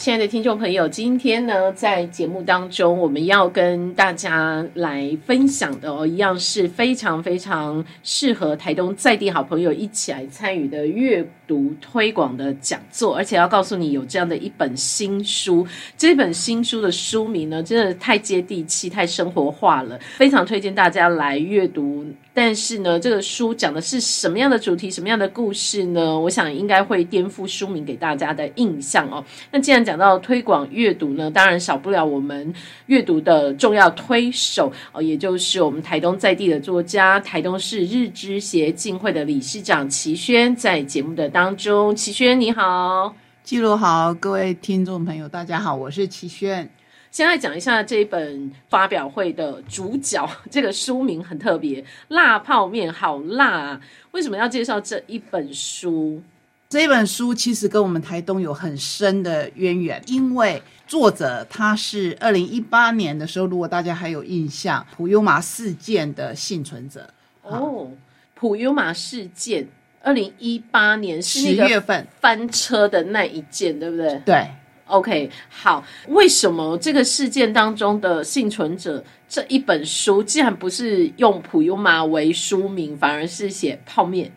[0.00, 15.66] 亲爱的听众朋友，今天呢，在节目当中，我们要跟大家来分享的哦，一样是非常非常适合台东在地好朋友一起来参与的月读推广的讲座，而且要告诉你有这样的一本新书。
[15.98, 22.06] 这本新书的书名呢，真的太接地气、太生活化了，非常推荐大家来阅读。
[22.32, 26.16] 但是呢，这个书讲的是什么样的主题、什么样的故事呢？
[26.20, 29.22] 我想应该会颠覆书名给大家的印象哦。
[29.50, 32.54] 那既然讲到推广阅读呢，当然少不了我们
[32.86, 46.68] 阅读的重要推手哦，也就是我们台东在地的作家，台东市日知协进会的理事长齐轩，在节目的当中，齐轩你好，记录好，各位听众朋友，大家好，我是齐轩。
[47.10, 53.80] 先来讲一下这一本发表会的主角，这个书名很特别，《辣泡面好辣》啊！
[54.10, 56.22] 为什么要介绍这一本书？
[56.68, 67.08] 这本书其实跟我们台东有很深的渊源，因为作者他是二零一八年的时候，如果大家还有印象，普悠玛事件的幸存者
[67.40, 67.90] 哦。
[68.34, 69.68] 普悠玛事件，
[70.02, 74.20] 二零一八年十月份翻车的那一件，对不对？
[74.24, 74.46] 对。
[74.86, 84.32] OK，好，为什么这个事件当中的幸存者这一本书，既然不是用普悠玛为书名，反而是写泡面？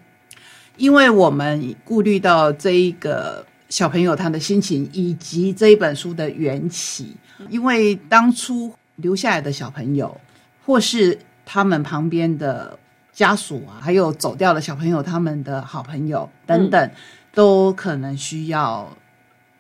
[0.78, 7.16] 因为我们顾虑到这一个小朋友他的心情，以及这一本书的缘起。
[7.50, 10.16] 因为当初留下来的小朋友，
[10.64, 12.77] 或是他们旁边的
[13.14, 16.92] 家属啊，还有走掉的小朋友，他们的好朋友等等，
[17.33, 18.92] 都可能需要。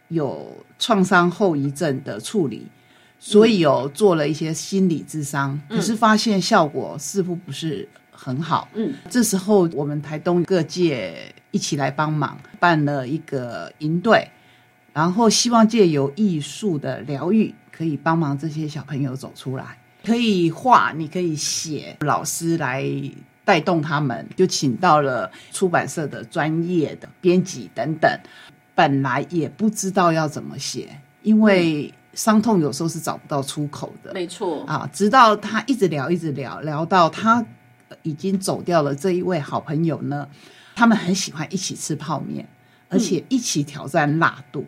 [0.09, 2.67] 有创伤后遗症的处理，
[3.17, 8.67] 所以有做了一些心理智商，可是发现效果似乎不是很好。
[8.75, 14.29] 嗯，这时候我们台东各界一起来帮忙，办了一个营队，
[14.91, 19.79] 然后希望借由艺术的疗愈，可以帮忙这些小朋友走出来。
[20.05, 22.83] 可以画，你可以写，老师来
[23.45, 28.19] 带动他们，就请到了出版社的专业的编辑等等。
[28.75, 30.89] 本来也不知道要怎么写，
[31.21, 34.11] 因为伤痛有时候是找不到出口的。
[34.13, 37.45] 没错啊，直到他一直聊，一直聊，聊到他
[38.01, 40.27] 已经走掉了这一位好朋友呢，
[40.75, 42.47] 他们很喜欢一起吃泡面，
[42.89, 44.61] 而且一起挑战辣度。
[44.61, 44.67] 嗯，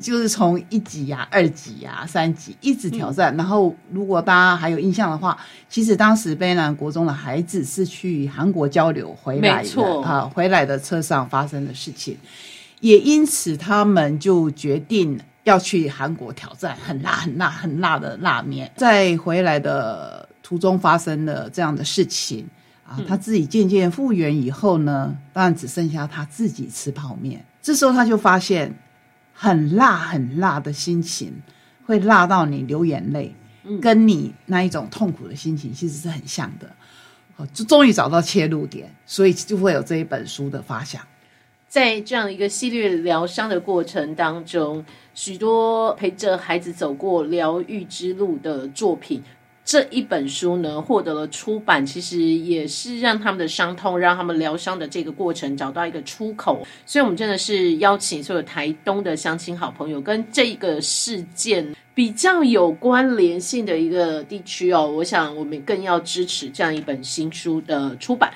[0.00, 3.36] 就是从一级呀、二级呀、三级一直挑战。
[3.36, 12.16] 然后，如果大家还有印象的话，其实当时卑南国中的孩子是去韩国交流回来的啊，回来的车上发生的事情。
[12.80, 18.70] 也因此，他们就决定要去韩国挑战很辣、很辣、很辣的辣面。
[18.76, 22.46] 在回来的途中发生了这样的事情
[22.86, 27.44] 啊，他自己渐渐复原以后呢，当然只剩下他自己吃泡面。
[27.60, 28.72] 这时候他就发现，
[29.40, 31.32] 很辣、很辣的心情
[31.86, 33.32] 会辣到你流眼泪，
[33.80, 36.68] 跟你那一种痛苦的心情其实是很像的。
[37.36, 41.00] 哦，就终于找到切入点，所以就会有这一本书的发想。
[41.68, 44.84] 在这样一个系列疗伤的过程当中，
[45.14, 49.22] 许多陪着孩子走过疗愈之路的作品，
[49.68, 56.66] 这一本书呢获得了出版，其实也是让他们的伤痛，让他们疗伤的这个过程找到一个出口。
[56.86, 68.32] 所以，我们真的是邀请所有台东的乡亲好朋友，跟这个事件比较有关联性的一个地区哦，我想我们更要支持这样一本新书的出版。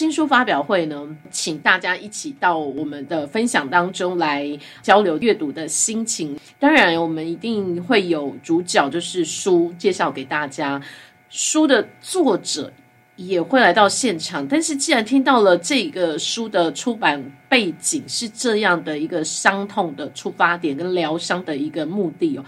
[0.00, 6.38] 新书发表会呢，请大家一起到我们的分享当中来交流阅读的心情。
[6.58, 10.80] 当然，我们一定会有主角，就是书介绍给大家。
[11.28, 12.72] 书的作者
[13.16, 14.48] 也会来到现场。
[14.48, 22.44] 但是，既然听到了这个书的出版背景是这样的一个伤痛的出发点跟疗伤的一个目的哦。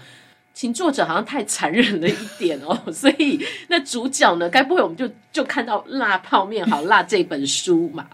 [0.53, 4.47] 请作者好像太残忍了一点哦， 所以那主角呢？
[4.49, 8.05] 该不会我们就就看到辣泡面好辣这本书嘛？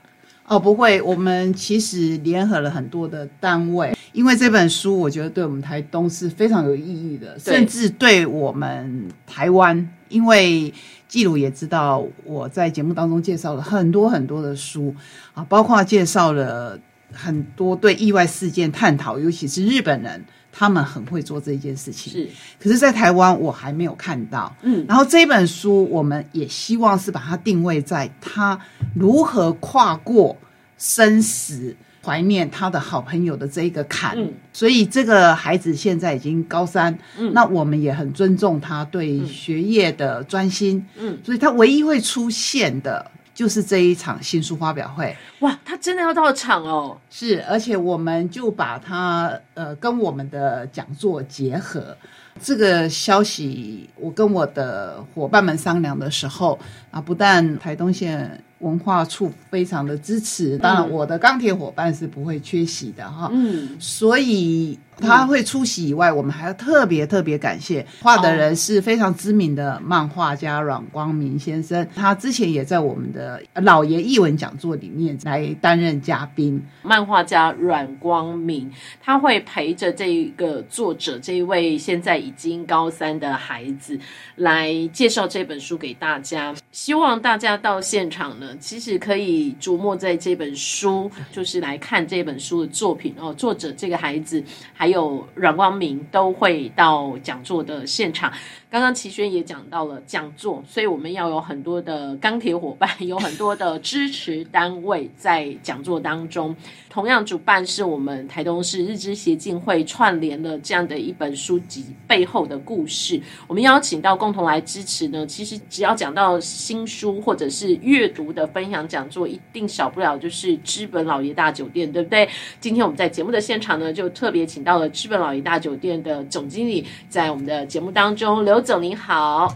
[0.48, 10.74] 哦，不会，我们其实联合了很多的单位，因为这本书我觉得对我们台东是非常有意义的，甚至对我们台湾，因为
[11.08, 14.96] 季鲁也知道我在节目当中介绍了很多很多的书
[15.34, 16.80] 啊，包括介绍了
[17.12, 20.24] 很多对意外事件探讨，尤其是日本人。
[20.52, 22.30] 他们很会做这件事情，是。
[22.60, 24.54] 可是，在台湾我还没有看到。
[24.62, 28.60] 嗯，然后这本书，我们也希望是把它定位在他
[28.96, 30.36] 如何跨过
[30.78, 34.18] 生死，怀念他的好朋友的这一个坎。
[34.18, 40.86] 嗯，所以这个孩子现在已经高三，嗯，那我们也很尊重他对学业的专心。
[40.98, 43.12] 嗯，所以他唯一会出现的。
[43.40, 45.16] 就是这一场新书发表会。
[45.40, 46.98] 哇，他真的要到场哦！
[47.10, 51.96] 是，而且我们就把它呃跟我们的讲座结合。
[52.42, 56.60] 这个消息，我跟我的伙伴们商量的时候
[56.92, 58.44] 啊，不但台东县。
[58.60, 63.30] 文化处非常的支持，当然我的钢铁伙伴是不会缺席的哈。
[63.32, 76.62] 嗯，所以他会出席以外，我们还要特别特别感谢画的人是非常知名的漫画家阮光明先生，他之前也在我们的老爷译文讲座里面来担任嘉宾。
[76.84, 83.98] 漫画家阮光明他会陪着这一个作者这一位现在已经高三的孩子
[84.36, 88.48] 来介绍这本书给大家，希望大家到现场呢。
[88.60, 93.34] 其实可以琢磨在这本书，就是来看这本书的作品哦。
[93.34, 94.44] 作者这个孩子，
[94.74, 98.32] 还有阮光明都会到讲座的现场。
[98.72, 106.56] 刚刚齐轩也讲到了讲座，所以我们要有很多的钢铁伙伴， 有很多的支持单位在讲座当中。
[106.88, 113.20] 同样主办是我们台东市日之协进会串联了这样的一本书籍背后的故事。
[113.48, 122.30] 我们邀请到共同来支持呢，其实只要讲到新书或者是阅读的分享讲座，一定少不了就是知本老爷大酒店，对不对？
[122.60, 128.66] 今天我们在节目的现场呢，就特别请到了知本老爷大酒店的总经理，在我们的节目当中留留。
[128.66, 129.56] 总您好，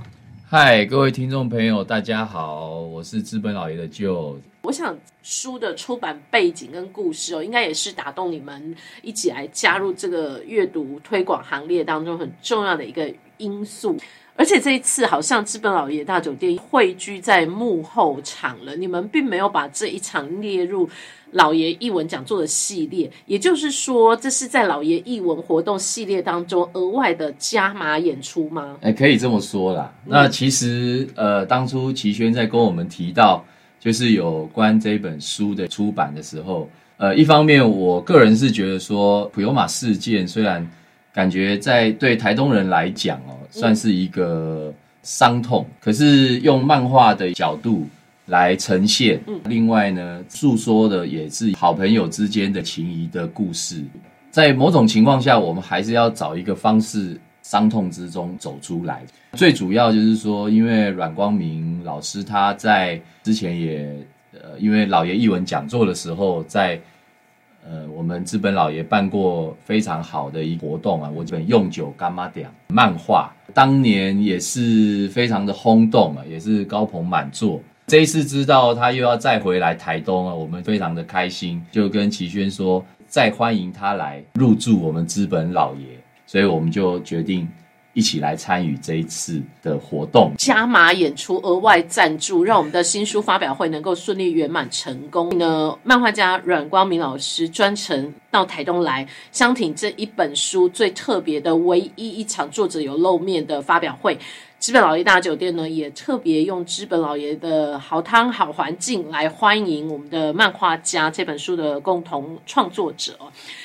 [0.49, 4.39] 嗨，各位听众朋友，大家好，我是资本老爷的舅。
[4.61, 13.97] 我想书的出版背景跟故事哦，应该也是打动你们一起来加入这个阅读推广行列当中很重要的一个因素。
[14.35, 20.89] 而且这一次好像资本老爷大酒店汇聚在幕后场了，你们并没有把这一场列入。
[21.35, 28.77] 老爷译文讲座的系列，也就是说，这是在老爷译文活动系列当中额外的加码演出吗？
[28.81, 29.91] 哎，可以这么说啦。
[30.05, 33.43] 那其实，呃，当初齐轩在跟我们提到，
[33.79, 40.63] 就是有关这本书的出版的时候，呃，一方面，我个人是觉得说，普悠玛事件虽然
[41.13, 44.73] 感觉在对台东人来讲哦，算是一个
[45.03, 47.87] 伤痛，可是用漫画的角度。
[48.27, 49.19] 来呈现，
[49.49, 53.83] 另外呢，诉说的也是好朋友之间的情谊的故事。
[54.31, 59.03] 在某种情况下，我们还是要找一个方式，伤痛之中走出来。
[59.33, 63.93] 最主要就是说，因为阮光明老师他在之前也，
[64.31, 66.79] 呃，因为老爷译文讲座的时候，在
[67.65, 77.61] 呃我们资本老爷办过非常好的一活动啊，我这本用酒干妈点漫画，当年也是非常的轰动啊，也是高朋满座。
[77.87, 85.87] 这一次知道他又要再回来台东啊，我们非常的开心，就跟齐轩说再欢迎他来入住我们资本老爷，
[86.25, 87.47] 所以我们就决定
[87.93, 95.37] 一起来参与这一次的活动，加码演出，额外赞助，让我们的新书发表会能够顺利圆满成功。
[95.37, 104.17] 呢，漫画家阮光明老师专程到台东来，相挺这一本书最特别的唯一一场作者有露面的发表会。
[104.63, 113.19] 资本老爷大酒店呢，也特别用资本老爷的好汤好环境来欢迎我们的漫画家这本书的共同创作者，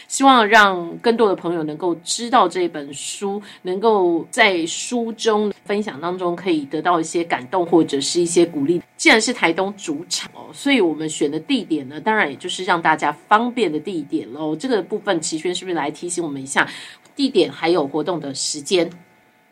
[0.09, 8.83] 希望让更多的朋友能够知道这本书，能够在书中分享当中可以得到一些感动或者是一些鼓励。
[8.97, 14.57] 既然是台东主场哦，所以我们选的地点呢，当然也就是让大家方便的地点喽。
[14.57, 16.69] 这个部分齐轩是不是来提醒我们一下
[17.15, 18.91] 地点还有活动的时间？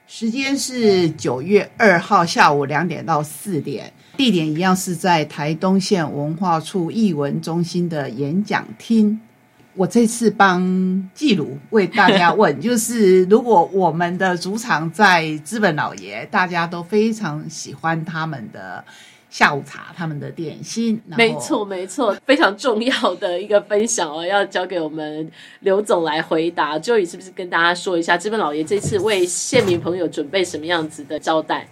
[0.09, 9.21] 时间是九月二号下午两点到四点，地点一样是在台东县文化处艺文中心的演讲厅。
[9.75, 18.85] 我这次帮记录为大家问，就是如果我们的主场在资本老爷，大家都非常喜欢他们的。
[19.29, 25.31] 下午茶，他们的点心，没错没错，非常重要的一个分享哦，要交给我们
[25.61, 26.79] 刘总来回答。
[26.79, 31.69] Joey 是不是跟大家说一下，资本老爷这次为县民朋友准备什么样子的招待？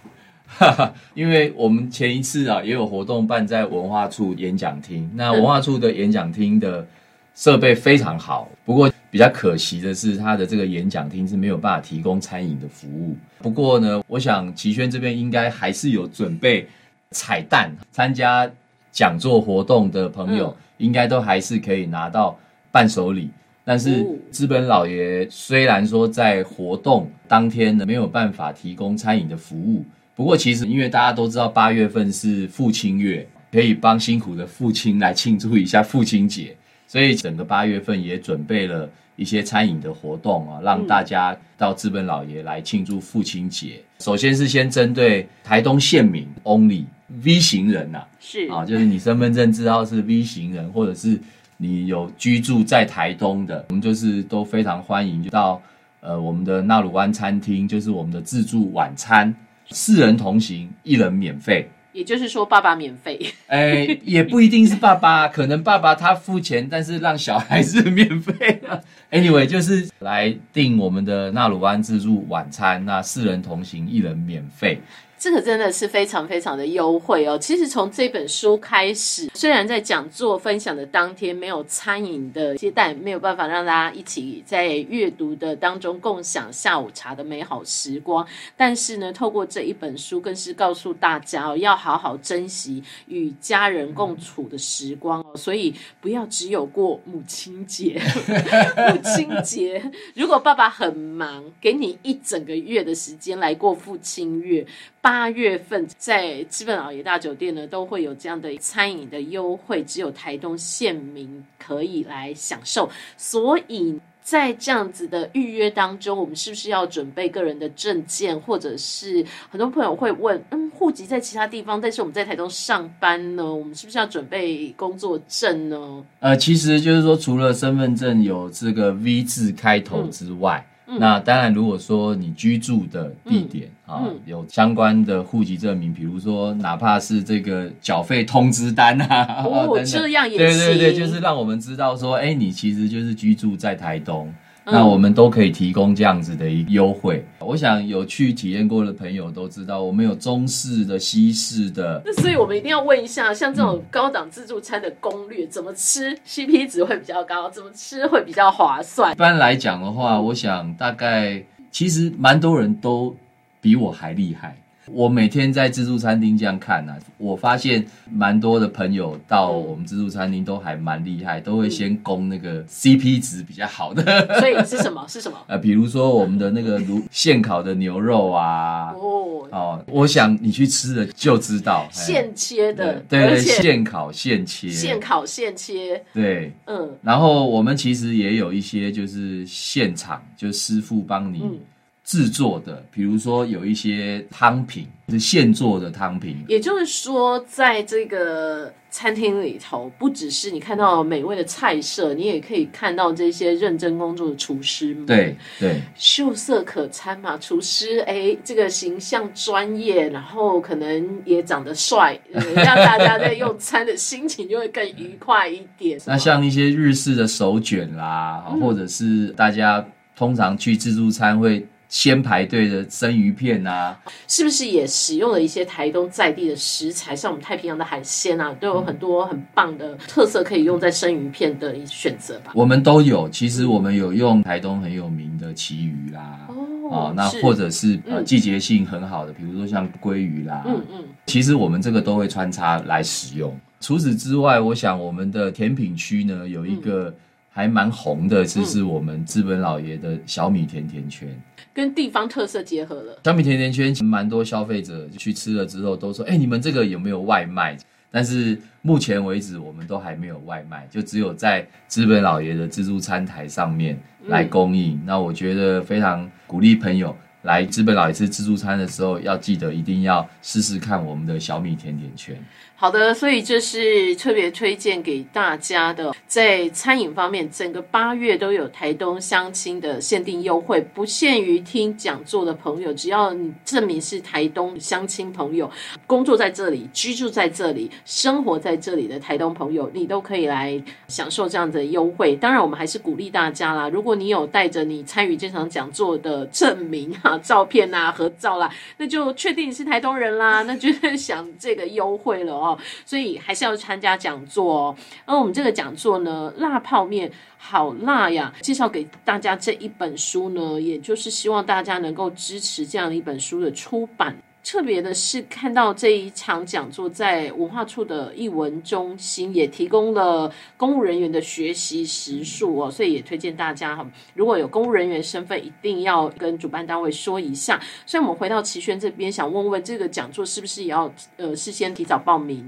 [1.15, 6.85] 因为我们前一次啊也有活动办在文化处演讲厅，那文化处的演讲厅的
[7.33, 13.15] 设备非常好，不过比较可惜的是，它的这个演讲厅是没有办法提供餐饮的服务。
[13.39, 16.67] 不过呢，我想齐轩这边应该还是有准备。
[17.11, 18.49] 彩蛋，参加
[18.91, 22.37] 讲座活动的朋友应该都还是可以拿到
[22.71, 23.29] 伴手礼。
[23.63, 29.83] 但是资本老爷虽然说在活动当天呢没有办法提供餐饮的服务，
[30.15, 36.55] 不过其实因为大家都知道八月份是父亲月，可以帮辛苦的父亲来庆祝一下父亲节，
[36.87, 43.81] 所以整个八月份也准备了一些餐饮的活动啊，让大家到资本老爷来庆祝父亲节。
[43.99, 46.83] 首先是先针对台东县民 only
[47.23, 51.19] V 型人呐、是啊，就是你身份证字号是 V 型人，或者是
[51.57, 55.61] 你有居住在台东的，我们就是都非常欢迎，就到
[56.01, 59.33] 呃我们的纳鲁湾餐厅，就是我们的自助晚餐，
[59.69, 61.69] 四人同行，一人免费。
[61.93, 63.17] 也就是说爸爸免费，
[63.47, 68.83] 哎，也不一定是爸爸，可能爸爸他付钱，但是让小孩子免费的。
[69.11, 74.81] Anyway，就是来订我们的纳鲁湾自助晚餐，那四人同行，一人免费。
[75.25, 77.35] 这个真的是非常非常的优惠哦。
[77.35, 88.23] 其实从这本书开始，虽然在讲座分享的当天没有餐饮的接待，没有办法让大家一起在阅读的当中共享下午茶的美好时光，
[88.55, 95.35] 但是呢，透过这一本书，更是告诉大家哦，要好好珍惜与家人共处的时光哦。
[95.35, 97.99] 所以不要只有过母亲节，
[98.93, 99.81] 母亲节，
[100.13, 104.63] 如果爸爸很忙，给你一整个月的时间来过父亲月。
[105.05, 112.89] 八月份在基本老爷大酒店呢，都会有这样的餐饮的优惠，只有台东县民可以来享受。
[113.15, 126.03] 所以在这样子的预约当中，我们是不是要准备个人的证件，或者是很多朋友会问，嗯，户籍在其他地方，但是我们在台东上班呢，我们是不是要准备工作证呢？
[126.19, 134.19] 呃，其实就是说，除了身份证有这个 V 字开头之外，那当然，如果说你居住的地点、啊嗯。
[134.25, 139.85] 有相关的户籍证明，比如说哪怕是这个缴费通知单啊，哦 等等。
[139.85, 144.33] 这样也对对对，就是让我们知道说，哎，你其实就是居住在台东。
[144.65, 147.23] 嗯那我们都可以提供这样子的一个优惠。
[147.39, 159.15] 我想有去体验过的朋友都知道，我们有中式的、西式的，那所以我们一定要问一下，像这种高档自助餐的攻略，怎么吃 CP 值会比较高，怎么吃会比较划算一？
[159.15, 163.15] 般来讲的话，我想大概其实蛮多人都
[163.61, 164.57] 比我还厉害。
[164.91, 174.03] 我每天在自助餐厅这样看呢、啊，我发现蛮多的朋友到我们自助餐厅都还蛮厉害，都会先攻那个 CP 值比较好的。
[174.39, 175.03] 所以是什么？
[175.07, 175.37] 是什么？
[175.47, 186.51] 呃，比如说我们的那个炉现烤的牛肉啊，哦，哦，我想你去吃了就知道，现切的，对对对，现烤现切，现烤现切，对。
[186.67, 191.59] 嗯然后我们其实也有一些就是现场，就师傅帮你嗯。
[192.05, 205.07] 制作的，比如说有一些汤品是现做的汤品，也就是说，在这个餐厅里头，不只是你看到美味的菜色，你也可以看到这些认真工作的厨师们。
[205.07, 215.99] 对对秀色可餐嘛，厨师哎，这个形象专业，然后可能也长得帅，呃 让大家在用餐的心情就会更愉快一点。
[216.05, 219.83] 那像一些日式的手卷啦，嗯或者是大家
[220.15, 232.51] 通常去自助餐会先排队的生鱼片啊，是不是也使用了一些台东在地的食材，像我们太平洋的海鲜啊，都有很多很棒的特色可以用在生鱼片的选择吧？
[232.55, 233.29] 我们都有。
[233.29, 236.47] 其实我们有用台东很有名的旗鱼啦，
[236.89, 243.55] 哦，那或者是呃嗯季节性很好的，比如说像鲑鱼啦，嗯嗯，其实我们这个都会穿插来使用。
[243.79, 247.13] 除此之外，我想我们的甜品区呢有一个
[247.55, 251.25] 还蛮红的，就是我们资本老爷的小米甜甜圈。
[251.73, 253.17] 跟地方特色结合了。
[253.23, 257.77] 小米甜甜圈，蛮多消费者去吃了之后都说：“哎、你们这个有没有外卖？”
[258.11, 263.97] 但是目前为止，我们都还没有外卖，就只有在资本老爷的自助餐台上面
[264.27, 265.01] 来供应。
[265.05, 272.35] 那我觉得非常鼓励朋友来资本老爷吃自助餐的时候，要记得一定要试试看我们的小米甜甜圈。
[272.77, 285.71] 好的，所以这是特别推荐给大家的，在餐饮方面，整个八月都有台东相亲的限定优惠，不限于听讲座的朋友，只要你证明是台东相亲朋友，
[286.05, 292.35] 工作在这里、居住在这里、生活在这里的台东朋友，你都可以来享受这样的优惠。
[292.35, 302.77] 当然，我们还是鼓励大家啦，如果你有带着你参与这场讲座的证明啊、照片啊、合照啦，那就确定你是台东人啦， 那就是想这个优惠了哦。
[303.05, 304.95] 所以还是要参加讲座哦。
[305.25, 308.53] 而我们这个讲座呢，辣泡面好辣呀！
[308.61, 314.35] 介绍给大家这一本书呢，也就是希望大家能够支持这样的一本书的出版。
[314.65, 327.79] 特别的是，看到这一场讲座在文化处的译文中心也提供了公务人员的学习时数哦，所以也推荐大家哈，如果有公务人员身份，一定要跟主办单位说一下。
[328.07, 332.67] 所以，我们回到齐轩这边，想问问这个讲座是不是也要呃事先提早报名？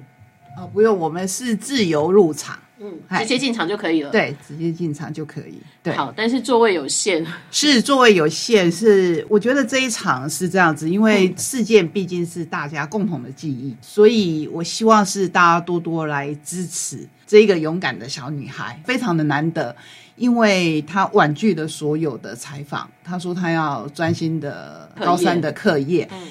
[0.56, 2.60] 哦，不用，我们是自由入场。
[2.80, 5.60] 嗯，直接进场就可以了。，对，直接进场就可以。
[5.82, 19.76] 对，好，但是座位有限，是座位有限，是我觉得这一场是这样子，因为事件毕竟是大家共同的记忆，所以我希望是大家多多来支持这一个勇敢的小女孩，非常的难得，
[20.16, 26.28] 因为她婉拒了所有的采访，她说她要专心的高三的课业，嗯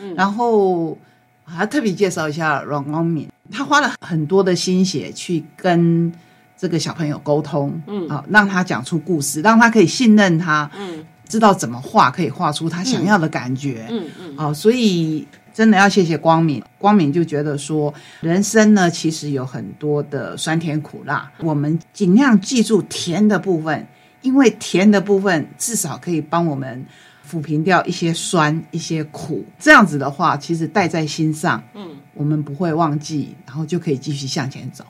[0.00, 0.14] 嗯。
[0.14, 0.96] 然后
[1.44, 6.12] 还要特别介绍一下阮光敏，他花了很多的心血去跟
[6.56, 8.08] 这个小朋友沟通，嗯。
[8.08, 11.04] 啊，让他讲出故事，让他可以信任他，嗯。
[11.26, 23.84] 知道怎么画可以画出他想要的感觉，嗯嗯，啊，所以真的要谢谢光敏，光敏就觉得说，人生呢其实有很多的酸甜苦辣，我们尽量记住甜的部分，
[24.20, 26.84] 因为甜的部分至少可以帮我们
[27.28, 34.84] 抚平掉一些酸、一些苦，这样子的话，其实带在心上，嗯，我们不会忘记，然后就可以继续向前走。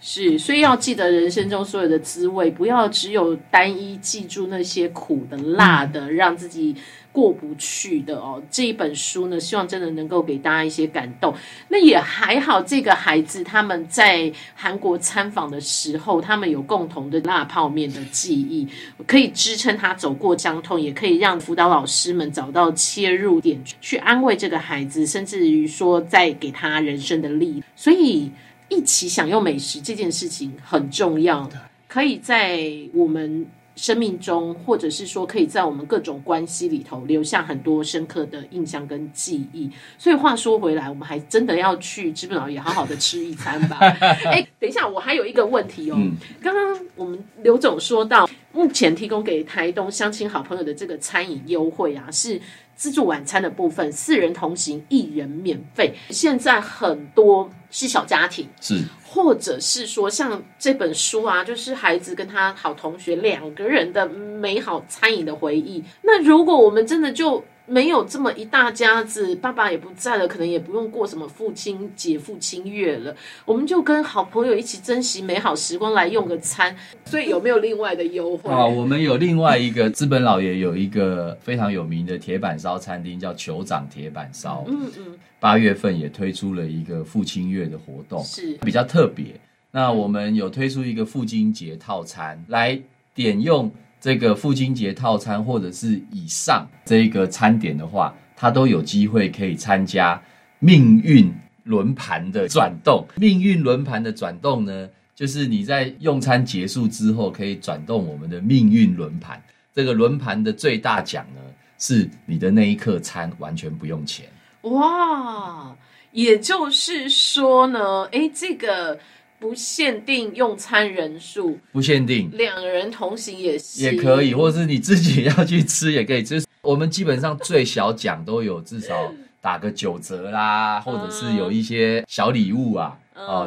[0.00, 6.74] 是，所以要记得人生中所有的滋味，不要只有单一记住那些苦的、辣的，让自己
[7.12, 8.42] 过不去的哦。
[8.50, 11.32] 这一本书呢，希望真的能够给大家一些感动。
[11.68, 18.66] 那也还好，这个孩子他们在韩国参访的时候，他们有共同的辣泡面的记忆，
[19.06, 27.62] 可以支撑他走过伤痛，也可以让辅导老师们找到切入点，去安慰这个孩子，甚至于说再给他人生的力量。
[27.76, 28.30] 所以。
[28.68, 31.46] 一起享用美食这件事情很重要，
[31.86, 32.58] 可以在
[32.94, 33.46] 我们
[33.82, 39.68] 生命中，或者是说可以在我们各种关系里头留下很多深刻的印象跟记忆。
[39.98, 43.78] 所以话说回来，我们还真的要去知本老爷好好的吃一餐吧。
[43.80, 45.96] 哎，等一下，我还有一个问题哦。
[45.98, 52.40] 嗯刚刚我们刘总说到，目前提供给台东相亲好朋友的这个餐饮优惠啊，是
[52.76, 55.92] 自助晚餐的部分，四人同行，一人免费。
[56.10, 58.46] 现在很多是小家庭。
[58.60, 58.80] 是
[59.12, 65.84] 或者是说像这本书啊，就是孩子跟他好同学两个人的美好餐饮的回忆。
[66.00, 73.14] 那如果我们真的就没有这么一大家子，爸爸也不在了，可能也不用过什么父亲节、父亲月了，
[73.44, 76.76] 我们就跟好朋友一起珍惜美好时光来用个餐。
[77.04, 78.50] 所以有没有另外的优惠？
[78.50, 84.64] 啊，我们有另外一个资本老爷有一个非常有名的铁板烧餐厅，叫酋长铁板烧。
[84.66, 89.26] 嗯嗯，八月份也推出了一个父亲月的活动，是比较特别。
[89.70, 92.78] 那我们有推出一个父亲节套餐，来
[93.14, 93.70] 点用
[94.02, 100.20] 这个父亲节套餐或者是以上这个餐点的话，它都有机会可以参加
[100.58, 103.06] 命运轮盘的转动。
[103.14, 109.40] 命运轮盘的转动呢，就是你在用餐结束之后，可以转动我们的命运轮盘。
[109.72, 111.40] 这个轮盘的最大奖呢，
[111.78, 114.26] 是你的那一刻餐完全不用钱。
[114.62, 115.76] 哇，
[116.10, 118.98] 也就是说呢，诶，这个
[119.42, 126.22] 不限定用餐人数，不限定，两人同行也行，也可以，或者是你自己要去吃也可以。
[126.22, 132.96] 就是我们基本上最小奖都有至少打个九折啦，或者是有一些小礼物啊。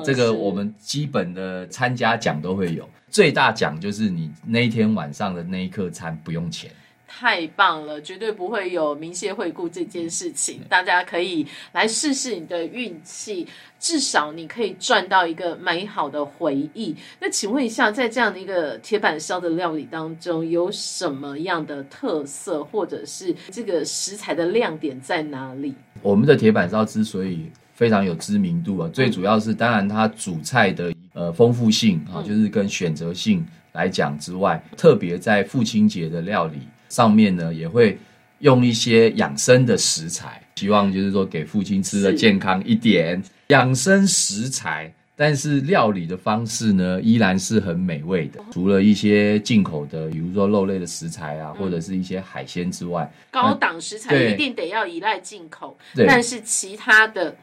[0.03, 2.87] 这个我们基本的参加奖都会有。
[3.09, 6.69] 最大奖就是你那一天晚上的那一刻餐不用钱。
[7.07, 10.61] 太棒了，绝对不会有明谢惠顾这件事情。
[10.67, 13.47] 大家可以来试试你的运气，
[13.79, 16.95] 至少你可以赚到一个美好的回忆。
[17.19, 25.73] 那请问一下，在这样的一个铁板烧的料理当中，有什么样的特色，或者是这个食材的亮点在哪里？
[26.01, 36.59] 我们的铁板烧之所以非常有知名度啊，最主要是当然它主菜的呃丰富性啊，就是跟选择性来讲之外，特别在父亲节的料理
[36.95, 37.97] 上面呢，也会
[38.39, 44.89] 用一些养生的食材，希望就是说给父亲吃的健康一点，养生食材。
[45.17, 48.39] 但是料理的方式呢，依然是很美味的。
[48.51, 57.33] 除了一些进口的，比如说肉类的食材啊，或者是一些海鲜之外，高档食材一定得要依赖进口，但是其他的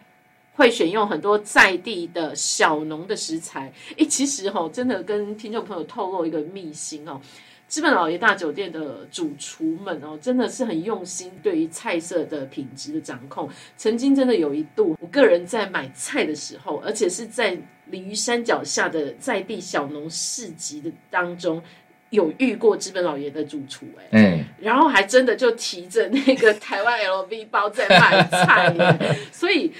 [0.54, 3.72] 会选用很多在地的小农的食材。
[3.96, 7.20] 诶，其实哈、真的跟听众朋友透露一个秘辛哦。
[7.68, 13.48] 资本老爷大酒店的主厨们哦，真的是很用心对于菜色的品质的掌控。
[13.78, 21.62] 曾经真的有一度，我个人在买菜的时候，而且是在鲤鱼山脚下的在地小农市集的当中，
[22.10, 29.72] 有遇过资本老爷的主厨哎、嗯、然后还真的就提着那个台湾 LV 包在卖菜耶， 所以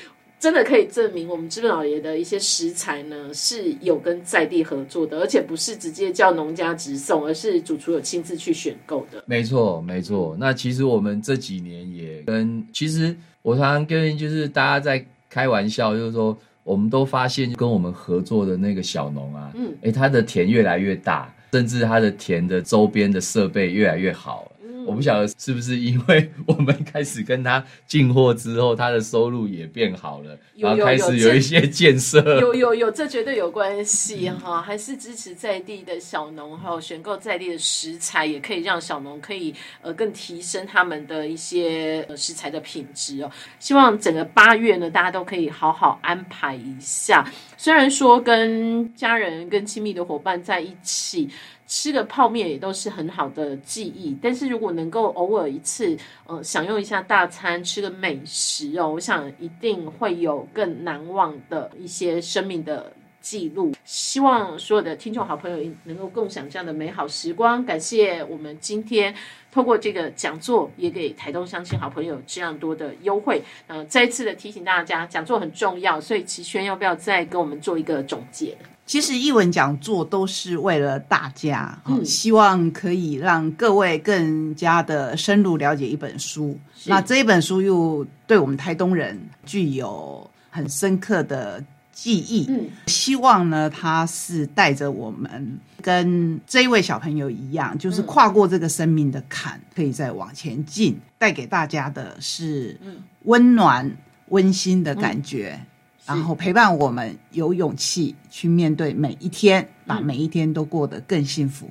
[0.43, 9.23] 真的可以证明我们资本老爷的一些食材呢是有跟在地合作的，而且不是直接叫农家直送，而是主厨有亲自去选购的。
[9.25, 10.37] 没错，没错。
[10.41, 24.51] 那其实我们这几年也跟，其实我常常跟就是大家在开玩笑，就是说我们都发现跟我们合作的那个小农啊，嗯哎，他的田越来越大，甚至他的田的周边的设备越来越好。
[24.87, 32.21] 我不晓得是不是因为我们开始跟他进货之后，他的收入也变好了，有然后开始有有一些建设。
[32.41, 43.31] 有有有，这绝对有关系哈，还是支持在地的小农，还有选购在地的食材，也可以让小农可以呃更提升他们的一些呃食材的品质哦。
[43.59, 47.25] 希望整个八月呢，大家都可以好好安排一下。
[47.57, 51.29] 虽然说跟家人、跟亲密的伙伴在一起。
[51.75, 63.73] 吃个泡面也都是很好的记忆，但是如果能够偶尔一次，呃，享用一下大餐，吃个美食哦，我想一定会有更难忘的一些生命的记录。
[63.87, 67.65] 希望所有的听众好朋友能够共享这样的美好时光。
[67.65, 69.15] 感谢我们今天
[69.51, 73.43] 透过这个讲座，也给台东乡亲好朋友这样多的优惠。
[73.67, 78.59] 呃，再一次的提醒大家，讲座很重要，所以齐轩要不要再跟我们做一个总结？
[78.85, 86.59] 其实译文讲座都是为了大家，嗯希望可以让各位更加的深入了解一本书。
[86.85, 92.47] 那这一本书又对我们台东人具有很深刻的记忆。
[92.49, 103.91] 嗯，希望呢，它是带着我们跟这一位小朋友一样，就是嗯跨过这个生命的坎，可以再往前进，带给大家的是嗯温暖、
[104.31, 105.59] 温馨的感觉。
[106.07, 111.71] 然后陪伴我们有勇气去面对每一天，把嗯每一天都过得更幸福。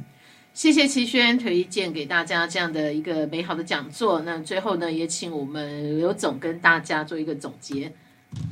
[0.54, 4.22] 谢谢齐轩推荐给大家这样的一个美好的讲座。
[4.22, 7.92] 那最后呢，也请我们刘总跟大家做一个总结。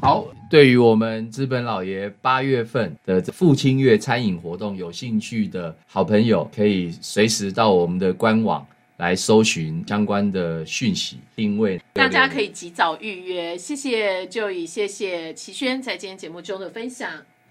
[0.02, 8.66] 好，对于我们资本老爷八月份的父亲月餐饮活动有兴趣的好朋友，可以随时到我们的官网
[9.00, 11.82] 来搜寻相关的讯息定位。
[11.94, 13.58] 大家可以及早预约。
[13.58, 17.10] 谢谢 Joey，谢谢齐轩在今天节目中的分享。